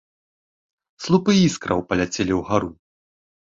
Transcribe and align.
Слупы 1.05 1.31
іскраў 1.45 1.79
паляцелі 1.95 2.33
ўгару. 2.43 2.69